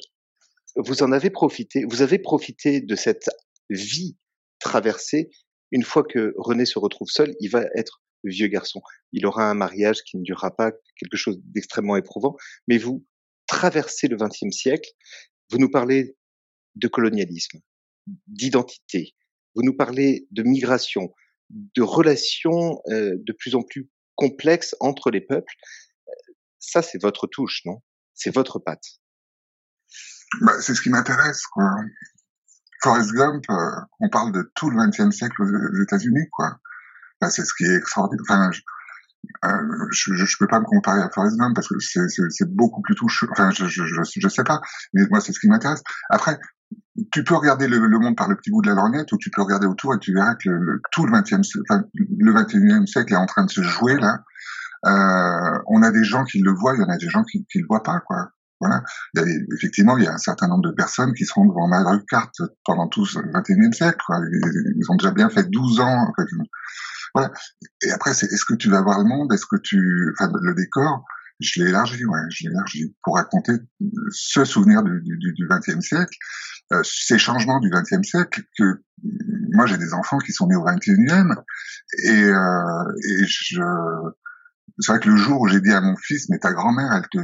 [0.76, 3.30] vous en avez profité, vous avez profité de cette
[3.70, 4.18] vie
[4.60, 5.30] traversée.
[5.72, 8.82] Une fois que René se retrouve seul, il va être vieux garçon.
[9.12, 12.36] Il aura un mariage qui ne durera pas, quelque chose d'extrêmement éprouvant,
[12.68, 13.06] mais vous,
[13.52, 14.90] traverser le XXe siècle,
[15.50, 16.16] vous nous parlez
[16.76, 17.60] de colonialisme,
[18.28, 19.14] d'identité,
[19.56, 21.14] vous nous parlez de migration,
[21.50, 25.54] de relations euh, de plus en plus complexes entre les peuples.
[26.60, 27.82] Ça, c'est votre touche, non?
[28.14, 28.86] C'est votre patte.
[30.40, 31.70] Bah, c'est ce qui m'intéresse, quoi.
[32.82, 36.56] Forrest Gump, euh, on parle de tout le XXe siècle aux États-Unis, quoi.
[37.20, 38.52] Bah, c'est ce qui est extraordinaire.
[39.46, 39.50] Euh,
[39.92, 43.28] je, je, peux pas me comparer à Gump parce que c'est beaucoup plus touchant.
[43.32, 44.62] Enfin, je, je, je, je sais pas,
[44.94, 45.82] mais moi c'est ce qui m'intéresse.
[46.10, 46.40] Après,
[47.12, 49.30] tu peux regarder le, le, monde par le petit bout de la lorgnette ou tu
[49.30, 53.14] peux regarder autour et tu verras que le, tout le 20e, enfin, le 21e siècle
[53.14, 54.20] est en train de se jouer là.
[54.86, 57.46] Euh, on a des gens qui le voient, il y en a des gens qui,
[57.52, 58.30] qui le voient pas, quoi.
[58.60, 58.84] Voilà.
[59.16, 61.68] Il y a, effectivement, il y a un certain nombre de personnes qui seront devant
[61.68, 62.32] Mario Kart
[62.64, 63.98] pendant tout le 21e siècle.
[64.06, 64.20] Quoi.
[64.20, 66.08] Ils, ont déjà bien fait 12 ans.
[67.14, 67.32] Voilà.
[67.84, 69.32] Et après, c'est est-ce que tu vas voir le monde?
[69.34, 71.04] Est-ce que tu, enfin, le décor,
[71.40, 73.54] je l'ai élargi, ouais, je l'ai élargi pour raconter
[74.12, 76.16] ce souvenir du, du, du XXe siècle,
[76.74, 78.84] euh, ces changements du XXe siècle que
[79.54, 80.94] moi j'ai des enfants qui sont nés au XXIe
[82.04, 83.60] et, euh, et je
[84.80, 87.08] c'est vrai que le jour où j'ai dit à mon fils, mais ta grand-mère, elle
[87.10, 87.20] te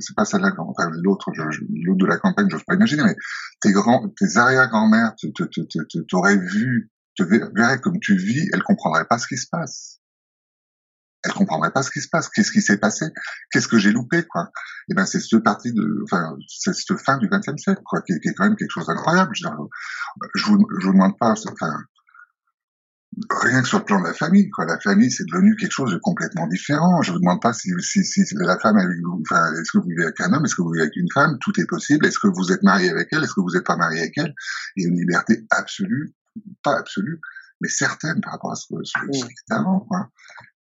[0.00, 3.16] c'est pas celle-là, enfin, l'autre, l'autre de la campagne, j'ose pas imaginer, mais
[3.60, 5.14] tes grands, tes arrière-grand-mères
[6.08, 10.00] t'auraient vu te verrait comme tu vis, elle comprendrait pas ce qui se passe.
[11.24, 12.28] Elle comprendrait pas ce qui se passe.
[12.28, 13.06] Qu'est-ce qui s'est passé?
[13.50, 14.50] Qu'est-ce que j'ai loupé, quoi?
[14.88, 18.02] Et eh ben, c'est cette partie de, enfin, c'est cette fin du XXe siècle, quoi,
[18.02, 19.30] qui, est quand même quelque chose d'incroyable.
[19.34, 19.48] Je,
[20.34, 21.78] je, vous, je vous demande pas, enfin,
[23.30, 24.66] rien que sur le plan de la famille, quoi.
[24.66, 27.00] La famille, c'est devenu quelque chose de complètement différent.
[27.00, 29.88] Je vous demande pas si, si, si la femme avec vous, enfin, est-ce que vous
[29.88, 32.04] vivez avec un homme, est-ce que vous vivez avec une femme, tout est possible.
[32.04, 34.34] Est-ce que vous êtes marié avec elle, est-ce que vous n'êtes pas marié avec elle?
[34.76, 36.14] Il y a une liberté absolue
[36.62, 37.20] pas absolue,
[37.60, 39.80] mais certaine par rapport à ce, ce, ce qui était avant.
[39.80, 40.10] Quoi.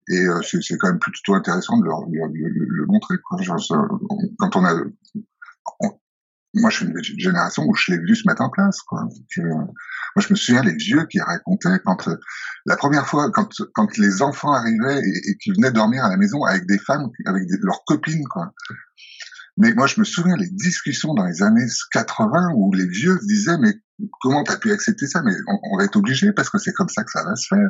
[0.10, 3.16] Et euh, c'est quand même plutôt intéressant de le, montrer.
[3.24, 3.42] Quoi.
[3.42, 3.60] Genre,
[4.38, 4.76] quand on a,
[5.80, 6.00] on,
[6.56, 8.80] moi, je suis une génération où je l'ai vu se mettre en place.
[8.82, 9.08] Quoi.
[9.30, 9.66] Je, moi,
[10.18, 12.10] je me souviens les vieux qui racontaient quand
[12.66, 16.18] la première fois, quand, quand les enfants arrivaient et, et qu'ils venaient dormir à la
[16.18, 18.52] maison avec des femmes, avec des, leurs copines, quoi.
[19.58, 23.58] Mais moi, je me souviens les discussions dans les années 80 où les vieux disaient,
[23.60, 23.74] mais
[24.22, 25.22] comment t'as pu accepter ça?
[25.24, 27.48] Mais on, on, va être obligé parce que c'est comme ça que ça va se
[27.48, 27.70] faire.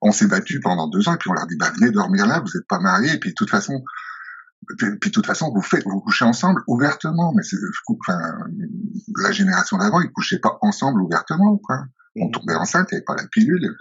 [0.00, 2.40] On s'est battu pendant deux ans et puis on leur dit, bah venez dormir là,
[2.40, 3.14] vous n'êtes pas mariés.
[3.14, 3.82] Et puis de toute façon,
[4.76, 7.32] puis, puis de toute façon, vous faites, vous couchez ensemble ouvertement.
[7.34, 7.56] Mais c'est,
[7.88, 8.18] enfin,
[9.22, 11.84] la génération d'avant, ils couchaient pas ensemble ouvertement, quoi.
[12.20, 13.76] On tombait enceinte, il n'y avait pas la pilule.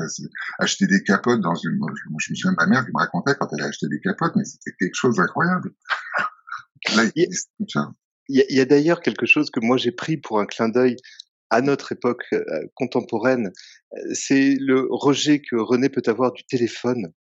[0.59, 3.47] Acheter des capotes dans une, je me souviens de ma mère qui me racontait quand
[3.53, 5.71] elle a acheté des capotes, mais c'était quelque chose d'incroyable.
[6.95, 7.87] Là, il y a,
[8.29, 10.97] il y a d'ailleurs quelque chose que moi j'ai pris pour un clin d'œil
[11.49, 12.43] à notre époque euh,
[12.75, 13.51] contemporaine,
[14.13, 17.13] c'est le rejet que René peut avoir du téléphone.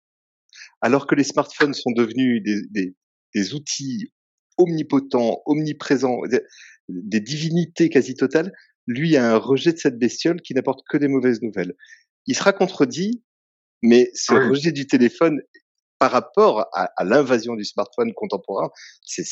[0.82, 2.96] Alors que les smartphones sont devenus des, des,
[3.34, 4.12] des outils
[4.58, 6.42] omnipotents, omniprésents, des,
[6.90, 8.52] des, divinités quasi totales,
[8.88, 11.74] lui a un rejet de cette bestiole qui n'apporte que des mauvaises nouvelles.
[12.28, 13.24] Il sera contredit,
[13.82, 14.50] mais ce oui.
[14.50, 15.42] rejet du téléphone
[16.00, 18.70] par rapport à, à l'invasion du smartphone contemporain,
[19.04, 19.26] c'est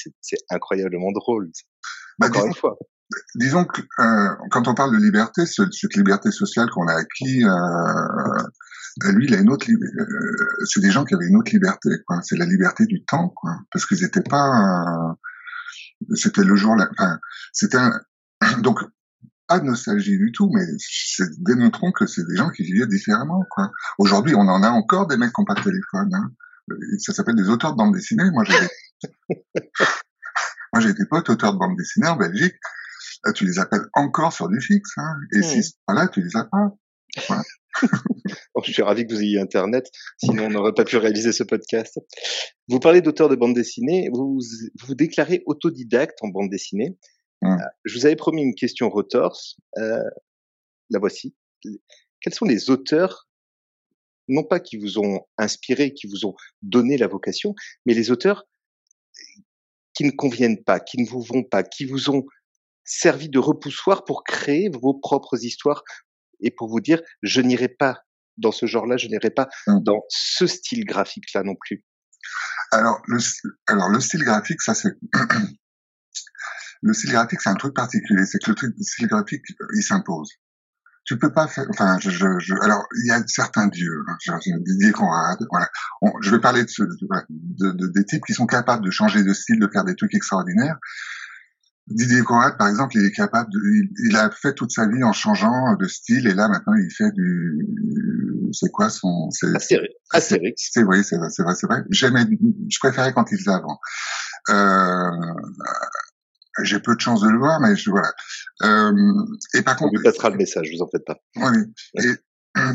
[0.49, 1.51] incroyablement drôle.
[2.19, 2.77] Bah, Encore une fois
[3.35, 7.43] disons que euh, quand on parle de liberté, ce, cette liberté sociale qu'on a acquis,
[9.01, 9.67] euh, lui, il a une autre.
[9.69, 11.89] Euh, c'est des gens qui avaient une autre liberté.
[12.23, 15.09] C'est la liberté du temps, quoi, parce qu'ils n'étaient pas.
[16.09, 16.75] Euh, c'était le jour.
[16.91, 17.19] Enfin,
[17.51, 17.79] c'était
[18.59, 18.79] donc
[19.47, 20.65] pas de nostalgie du tout, mais
[21.39, 23.43] démontrons que c'est des gens qui vivaient différemment.
[23.97, 26.13] Aujourd'hui, on en a encore des mecs qui n'ont pas de téléphone.
[26.13, 26.31] Hein.
[26.99, 28.29] Ça s'appelle des auteurs de bande dessinée.
[28.31, 28.69] Moi, j'avais
[30.73, 32.55] Moi, j'ai des potes auteurs de bande dessinée en Belgique.
[33.31, 34.97] Tu les appelles encore sur du fixe.
[34.97, 35.15] Hein.
[35.35, 35.43] Et mmh.
[35.43, 36.75] si pas là, tu les as pas.
[37.27, 37.43] Voilà.
[38.63, 41.99] je suis ravi que vous ayez Internet, sinon on n'aurait pas pu réaliser ce podcast.
[42.67, 44.39] Vous parlez d'auteur de bande dessinée, vous
[44.83, 46.97] vous déclarez autodidacte en bande dessinée.
[47.41, 47.47] Mmh.
[47.47, 50.03] Euh, je vous avais promis une question Rotors, euh,
[50.89, 51.35] la voici.
[52.21, 53.27] Quels sont les auteurs,
[54.27, 57.55] non pas qui vous ont inspiré, qui vous ont donné la vocation,
[57.85, 58.45] mais les auteurs
[59.93, 62.25] qui ne conviennent pas, qui ne vous vont pas, qui vous ont
[62.83, 65.83] servi de repoussoir pour créer vos propres histoires
[66.39, 68.01] et pour vous dire, je n'irai pas
[68.37, 69.79] dans ce genre-là, je n'irai pas mmh.
[69.83, 71.83] dans ce style graphique-là non plus.
[72.71, 73.19] Alors le,
[73.67, 74.89] alors le style graphique, ça c'est
[76.81, 78.25] le style graphique, c'est un truc particulier.
[78.25, 79.43] C'est que le, style graphique,
[79.75, 80.29] il s'impose.
[81.05, 81.65] Tu peux pas faire.
[81.69, 85.37] Enfin, je, je, alors il y a certains dieux, hein, Didier Conrad.
[85.51, 85.67] Voilà.
[86.21, 86.87] je vais parler de,
[87.29, 90.15] de, de, des types qui sont capables de changer de style, de faire des trucs
[90.15, 90.77] extraordinaires.
[91.87, 93.59] Didier Conrad, par exemple, il est capable de,
[94.07, 97.11] il, a fait toute sa vie en changeant de style et là maintenant il fait
[97.11, 97.67] du,
[98.53, 99.53] c'est quoi son, c'est
[100.11, 100.69] Astérix.
[100.71, 101.83] C'est vrai, c'est vrai, c'est vrai, c'est vrai.
[101.89, 102.25] J'aimais,
[102.69, 103.79] je préférais quand il faisait avant.
[104.49, 105.11] Euh,
[106.63, 108.13] j'ai peu de chance de le voir, mais je, voilà.
[108.63, 108.93] Euh,
[109.53, 111.17] et par contre, on lui passera le message, vous en faites pas.
[111.35, 111.57] Oui.
[112.01, 112.13] Et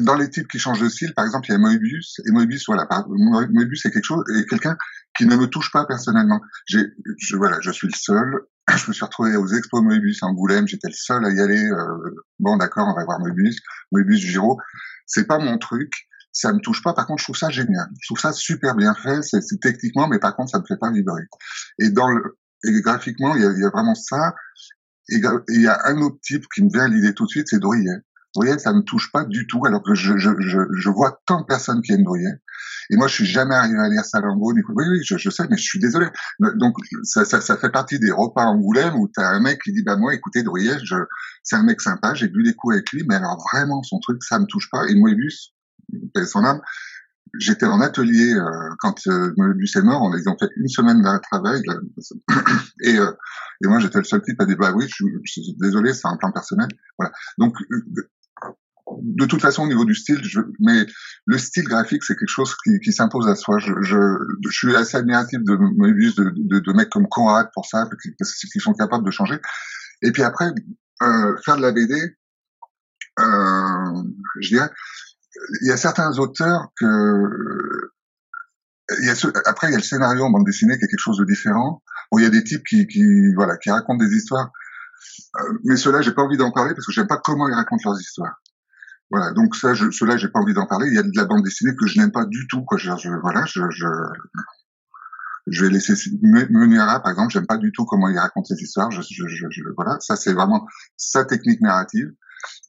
[0.00, 2.66] dans les types qui changent de style, par exemple, il y a Moebius et Moebius,
[2.66, 4.76] voilà, Moebius c'est quelque chose et quelqu'un
[5.18, 6.40] qui ne me touche pas personnellement.
[6.66, 6.78] Je,
[7.36, 8.46] voilà, je suis le seul.
[8.76, 11.64] Je me suis retrouvé aux expos Moebius à Angoulême, j'étais le seul à y aller.
[11.64, 13.60] Euh, bon, d'accord, on va voir Moebius,
[13.92, 14.58] Moebius Giro.
[15.06, 15.90] C'est pas mon truc,
[16.32, 16.92] ça me touche pas.
[16.92, 17.88] Par contre, je trouve ça génial.
[17.98, 19.22] Je trouve ça super bien fait.
[19.22, 21.22] C'est techniquement, mais par contre, ça me fait pas vibrer.
[21.78, 24.34] Et dans le, et graphiquement, il y a, y a vraiment ça.
[25.08, 25.16] Et
[25.48, 27.58] il y a un autre type qui me vient à l'idée tout de suite, c'est
[27.58, 28.02] Drouillet.
[28.34, 31.40] Drouillet, ça me touche pas du tout, alors que je, je, je, je vois tant
[31.40, 32.34] de personnes qui aiment Drouillet.
[32.90, 34.52] Et moi, je suis jamais arrivé à lire Salambo.
[34.52, 36.06] Oui, oui, je, je, sais, mais je suis désolé.
[36.56, 39.72] Donc, ça, ça, ça fait partie des repas Angoulême où tu as un mec qui
[39.72, 40.76] dit, bah moi, écoutez, Drouillet,
[41.42, 44.22] c'est un mec sympa, j'ai bu des coups avec lui, mais alors vraiment, son truc,
[44.22, 44.86] ça me touche pas.
[44.88, 45.54] Et Moebius,
[46.26, 46.60] son âme,
[47.38, 50.02] j'étais en atelier euh, quand euh, Moebius est mort.
[50.02, 51.62] On ont fait une semaine de travail
[52.82, 53.12] et, euh,
[53.62, 56.16] et moi j'étais le seul type à dire bah oui, je, suis désolé, c'est un
[56.16, 56.68] plan personnel.
[56.98, 57.12] Voilà.
[57.38, 57.54] Donc
[59.02, 60.20] de toute façon au niveau du style,
[60.60, 60.86] mais
[61.26, 63.58] le style graphique c'est quelque chose qui, s'impose à soi.
[63.58, 63.96] Je,
[64.50, 69.04] suis assez admiratif de de, de, mecs comme Conrad pour ça, parce qu'ils sont capables
[69.04, 69.38] de changer.
[70.02, 70.46] Et puis après,
[71.02, 71.94] euh, faire de la BD,
[73.20, 74.02] euh,
[74.40, 74.70] je dirais,
[75.62, 76.84] il y a certains auteurs que
[79.02, 81.18] y a après il y a le scénario en bande dessinée qui est quelque chose
[81.18, 84.50] de différent où il y a des types qui, qui voilà qui racontent des histoires
[85.40, 87.82] euh, mais ceux-là j'ai pas envie d'en parler parce que j'aime pas comment ils racontent
[87.84, 88.40] leurs histoires
[89.10, 91.24] voilà donc ça je, ceux-là j'ai pas envie d'en parler il y a de la
[91.24, 93.86] bande dessinée que je n'aime pas du tout quoi je, je voilà je, je
[95.50, 98.90] je vais laisser Meuniera, par exemple, j'aime pas du tout comment il raconte ses histoires.
[98.90, 99.00] Je,
[99.76, 100.66] voilà, ça c'est vraiment
[100.96, 102.10] sa technique narrative.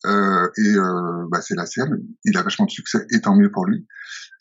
[0.06, 2.00] Euh, et euh, bah, c'est la sienne.
[2.24, 3.86] Il a vachement de succès, et tant mieux pour lui.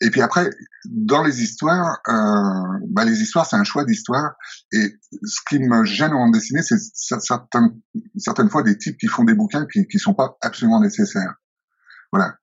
[0.01, 0.49] Et puis après,
[0.85, 4.33] dans les histoires, euh, bah, les histoires, c'est un choix d'histoire.
[4.71, 7.79] Et ce qui me gêne en dessiner, c'est certaines,
[8.17, 11.35] certaines fois des types qui font des bouquins qui, qui sont pas absolument nécessaires.
[12.11, 12.35] Voilà.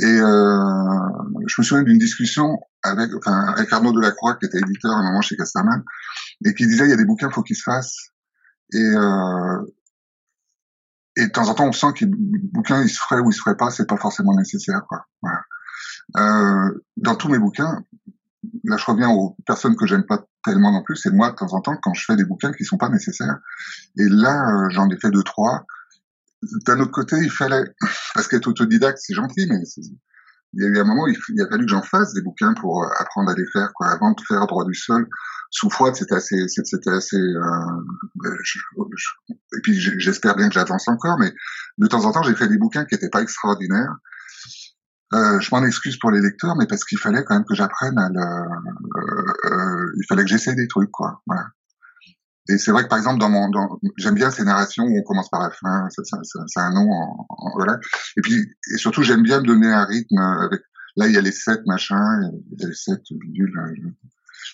[0.00, 1.08] Et euh,
[1.46, 5.02] je me souviens d'une discussion avec, enfin, avec Arnaud Delacroix, qui était éditeur à un
[5.04, 5.82] moment chez Casterman,
[6.44, 8.10] et qui disait il y a des bouquins, faut qu'ils se fassent.
[8.72, 9.62] Et, euh,
[11.16, 13.40] et de temps en temps, on sent que bouquin, il se ferait ou il se
[13.40, 15.06] ferait pas, c'est pas forcément nécessaire, quoi.
[15.22, 15.40] Voilà.
[16.16, 17.84] Euh, dans tous mes bouquins,
[18.64, 21.52] là, je reviens aux personnes que j'aime pas tellement non plus, c'est moi, de temps
[21.54, 23.38] en temps, quand je fais des bouquins qui sont pas nécessaires.
[23.98, 25.64] Et là, euh, j'en ai fait deux, trois.
[26.66, 27.64] D'un autre côté, il fallait,
[28.14, 29.58] parce qu'être autodidacte, c'est gentil, mais
[30.54, 32.84] il y a eu un moment, il, a fallu que j'en fasse des bouquins pour
[32.84, 33.88] euh, apprendre à les faire, quoi.
[33.88, 35.08] Avant de faire droit du sol,
[35.50, 37.16] sous froide, c'était assez, c'était assez.
[37.16, 38.30] Euh,
[39.56, 41.32] et puis j'espère bien que j'avance encore, mais
[41.78, 43.94] de temps en temps, j'ai fait des bouquins qui n'étaient pas extraordinaires.
[45.12, 47.98] Euh, je m'en excuse pour les lecteurs, mais parce qu'il fallait quand même que j'apprenne
[47.98, 48.20] à le.
[48.20, 51.22] Euh, euh il fallait que j'essaie des trucs, quoi.
[51.26, 51.46] Voilà.
[52.48, 55.02] Et c'est vrai que par exemple, dans mon, dans, j'aime bien ces narrations où on
[55.02, 57.78] commence par la fin, ça, ça, ça, ça un nom, en, voilà.
[58.16, 60.60] Et puis, et surtout, j'aime bien me donner un rythme avec.
[60.96, 63.52] Là, il y a les sept machins, il y a les sept bidules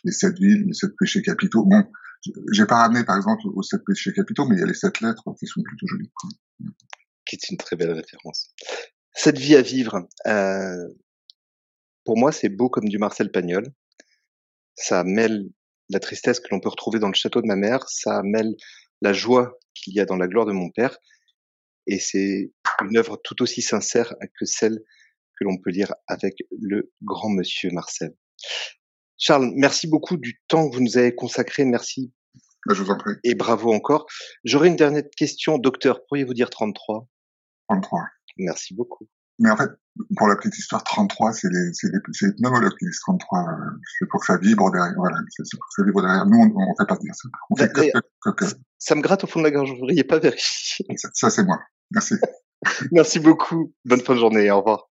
[0.04, 1.64] les sept villes, les sept péchés capitaux.
[1.64, 1.84] Bon,
[2.52, 5.00] j'ai pas ramené par exemple aux sept péchés capitaux, mais il y a les sept
[5.00, 6.10] lettres qui sont plutôt jolies.
[7.26, 8.50] Qui est une très belle référence.
[9.14, 10.88] Cette vie à vivre, euh,
[12.04, 13.66] pour moi, c'est beau comme du Marcel Pagnol.
[14.74, 15.50] Ça mêle
[15.90, 18.54] la tristesse que l'on peut retrouver dans le château de ma mère, ça mêle
[19.02, 20.96] la joie qu'il y a dans la gloire de mon père,
[21.86, 24.78] et c'est une œuvre tout aussi sincère que celle
[25.38, 28.14] que l'on peut lire avec le grand monsieur Marcel.
[29.18, 31.64] Charles, merci beaucoup du temps que vous nous avez consacré.
[31.64, 32.12] Merci
[32.66, 33.14] Bah, je vous en prie.
[33.24, 34.06] Et bravo encore.
[34.44, 36.04] J'aurais une dernière question, docteur.
[36.06, 37.06] Pourriez-vous dire 33
[37.68, 38.00] 33.
[38.38, 39.08] Merci beaucoup.
[39.40, 39.70] Mais en fait,
[40.16, 43.46] pour la petite histoire, 33, c'est les, c'est les, c'est les pneumologues qui disent 33.
[43.98, 44.94] C'est pour que ça vibre derrière.
[44.96, 46.26] Voilà, c'est pour que ça vibre derrière.
[46.26, 47.28] Nous, on, on fait pas dire ça.
[47.50, 48.44] On fait que, que, que,
[48.78, 49.70] Ça me gratte au fond de la gorge.
[49.70, 50.86] Vous ne voudriez pas vérifier.
[50.96, 51.58] Ça, ça c'est moi.
[51.90, 52.14] Merci.
[52.92, 53.72] Merci beaucoup.
[53.84, 54.50] Bonne fin de journée.
[54.50, 54.89] Au revoir.